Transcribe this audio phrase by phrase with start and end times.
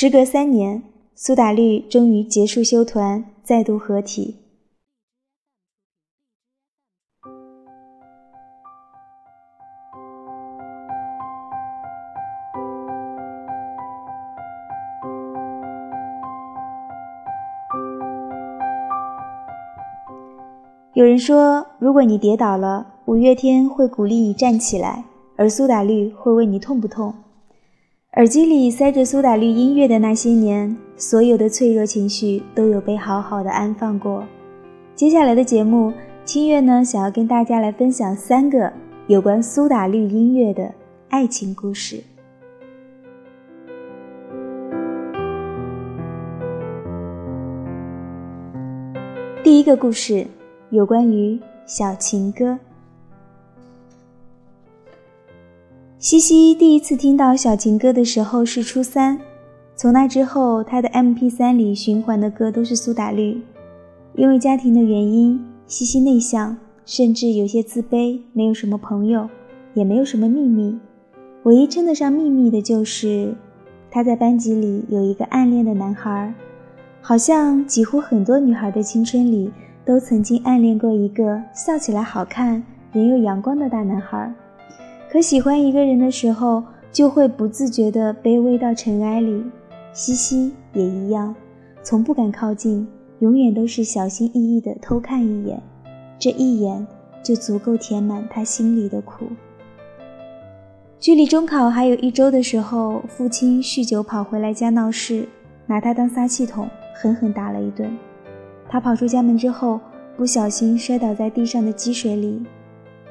[0.00, 0.80] 时隔三年，
[1.16, 4.36] 苏打绿终于结束休团，再度合体。
[20.92, 25.04] 有人说，如果你跌倒了，五月天会鼓励你站起来，
[25.34, 27.12] 而苏打绿会问你痛不痛。
[28.16, 34.24] 耳机里塞着苏打绿音乐的那些年，所有的脆弱情绪都有被好好的安放过。
[34.94, 35.92] 接下来的节目，
[36.24, 38.72] 清月呢想要跟大家来分享三个
[39.08, 40.72] 有关苏打绿音乐的
[41.10, 42.02] 爱情故事。
[49.44, 50.26] 第一个故事。
[50.70, 52.58] 有关于小情歌，
[56.00, 59.18] 西西第一次听到小情歌的时候是初三，
[59.74, 63.42] 从那之后，他的 M P 三里循环的歌都是苏打绿。
[64.14, 69.28] 因为家庭的原因，西西内向，甚至有些自卑，没有什么朋友，
[69.74, 70.78] 也没有什么秘密。
[71.42, 73.34] 唯一称得上秘密的就是，
[73.90, 76.32] 他在班级里有一个暗恋的男孩，
[77.00, 79.50] 好像几乎很多女孩的青春里。
[79.84, 82.62] 都曾经暗恋过一个笑起来好看、
[82.92, 84.30] 人又阳光的大男孩，
[85.10, 89.42] 可喜欢一个人的时候，就会不自觉地卑微到尘埃里。
[89.92, 91.34] 西西也一样，
[91.82, 92.86] 从不敢靠近，
[93.20, 95.60] 永远都是小心翼翼地偷看一眼，
[96.18, 96.86] 这一眼
[97.22, 99.24] 就足够填满他心里的苦。
[101.00, 105.26] 距离中考还有一周的时候，父亲酗酒跑回来家闹事，
[105.66, 107.96] 拿他当撒气筒，狠狠打了一顿。
[108.68, 109.80] 他跑出家门之后，
[110.16, 112.44] 不小心摔倒在地上的积水里，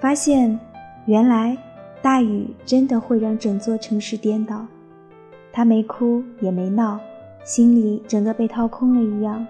[0.00, 0.58] 发现
[1.06, 1.56] 原来
[2.02, 4.66] 大雨真的会让整座城市颠倒。
[5.52, 6.98] 他没哭也没闹，
[7.44, 9.46] 心里整个被掏空了一样。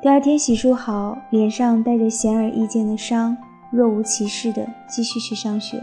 [0.00, 3.36] 第二天洗漱好，脸上带着显而易见的伤，
[3.70, 5.80] 若无其事的继续去上学。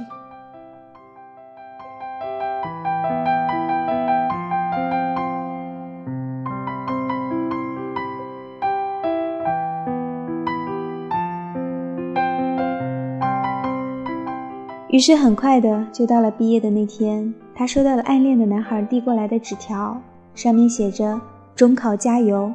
[14.90, 20.02] 于是很快的就到了毕业的那天，他收到了暗恋的男孩递过来的纸条，
[20.34, 21.22] 上面写着
[21.56, 22.52] “中考加油”，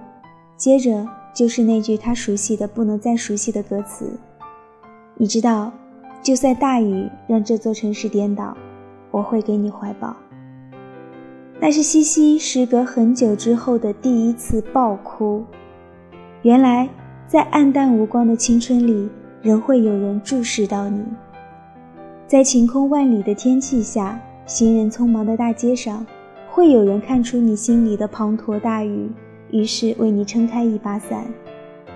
[0.59, 4.19] 接着就是那句他熟悉的不能再熟悉的歌词。
[5.15, 5.73] 你知道，
[6.25, 8.57] 就算大雨让这座城市颠倒，
[9.13, 10.17] 我会给你怀抱。
[11.61, 15.45] 那是西西时隔很久之后的第一次爆哭。
[16.43, 16.89] 原来，
[17.29, 19.09] 在暗淡无光的青春里，
[19.41, 21.01] 仍会有人注视到你。
[22.35, 26.05] 在晴空万里的天气下，行人匆忙的大街上，
[26.51, 29.09] 会有人看出你心里的滂沱大雨，
[29.53, 31.25] 于是为你撑开一把伞。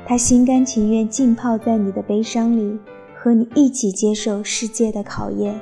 [0.07, 2.79] 他心甘情愿浸泡在你的悲伤里，
[3.17, 5.61] 和你一起接受世界的考验。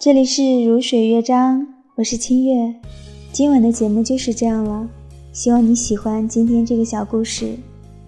[0.00, 2.74] 这里是如水乐章，我是清月。
[3.32, 4.88] 今晚的节目就是这样了，
[5.30, 7.54] 希望你喜欢今天这个小故事。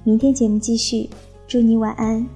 [0.02, 1.10] 明天节目继续，
[1.46, 2.26] 祝你晚安。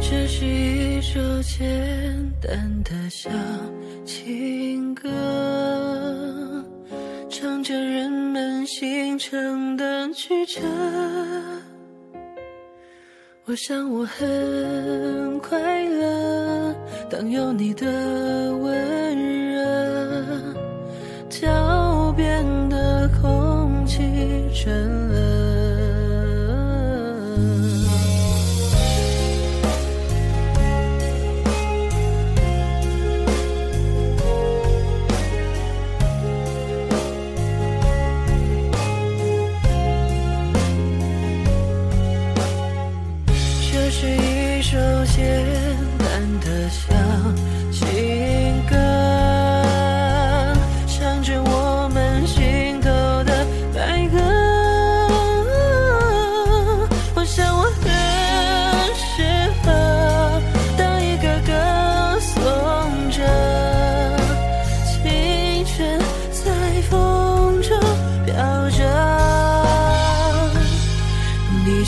[0.00, 1.64] 这是一首简
[2.42, 3.30] 单的小
[4.04, 5.08] 情歌，
[7.28, 10.60] 唱着人们心肠的曲折。
[13.48, 16.74] 我想我很快乐，
[17.08, 17.86] 当有你的
[18.56, 19.05] 温
[44.68, 44.76] 首
[45.14, 45.24] 简
[45.96, 47.65] 单的想。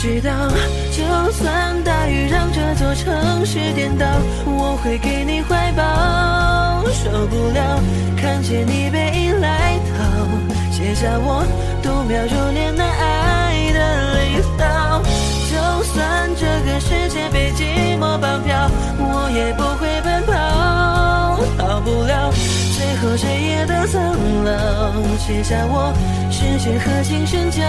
[0.01, 0.31] 知道，
[0.95, 4.05] 就算大雨让这座城市颠倒，
[4.45, 6.89] 我会给你怀抱。
[6.89, 7.83] 受不了，
[8.15, 9.99] 看见你背影来到，
[10.71, 11.43] 写下我
[11.83, 15.03] 度秒如年难挨的离骚。
[15.51, 21.43] 就算这个世界被寂寞绑票，我也不会奔跑。
[21.57, 24.01] 逃不了，最后谁也都苍
[24.45, 25.91] 老，写下我
[26.31, 27.59] 时间和琴声交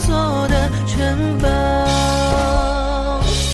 [0.00, 0.49] 错。
[0.86, 2.79] 城堡。